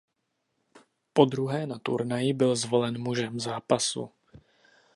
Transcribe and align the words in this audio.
Podruhé 1.13 1.67
na 1.67 1.79
turnaji 1.79 2.33
byl 2.33 2.55
zvolen 2.55 2.97
„mužem 3.01 3.39
zápasu“. 3.39 4.11